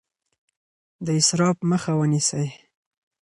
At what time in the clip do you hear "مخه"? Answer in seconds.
1.71-1.91